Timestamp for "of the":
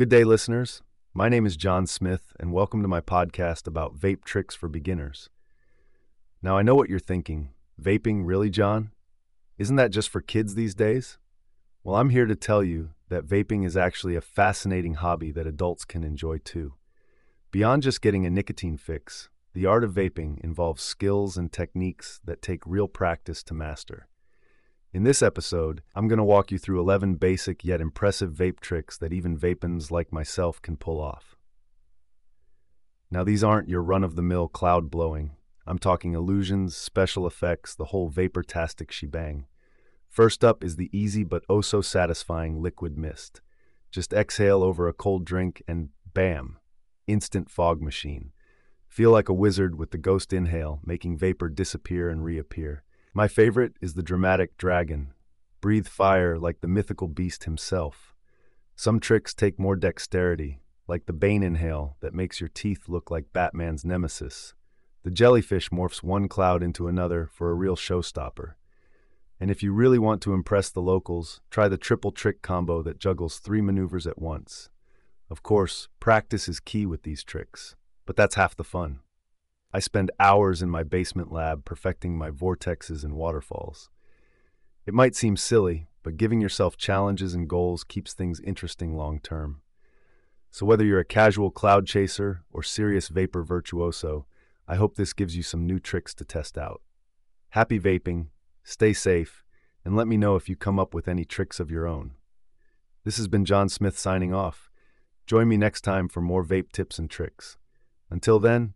34.02-34.22